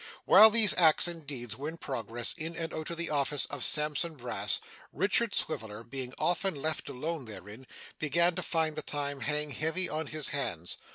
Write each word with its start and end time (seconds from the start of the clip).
While 0.25 0.49
these 0.49 0.73
acts 0.79 1.07
and 1.07 1.27
deeds 1.27 1.55
were 1.55 1.69
in 1.69 1.77
progress 1.77 2.33
in 2.35 2.55
and 2.55 2.73
out 2.73 2.89
of 2.89 2.97
the 2.97 3.11
office 3.11 3.45
of 3.51 3.63
Sampson 3.63 4.15
Brass, 4.15 4.59
Richard 4.91 5.35
Swiveller, 5.35 5.83
being 5.83 6.15
often 6.17 6.55
left 6.55 6.89
alone 6.89 7.25
therein, 7.25 7.67
began 7.99 8.33
to 8.33 8.41
find 8.41 8.75
the 8.75 8.81
time 8.81 9.19
hang 9.21 9.51
heavy 9.51 9.87
on 9.87 10.07
his 10.07 10.29
hands. 10.29 10.75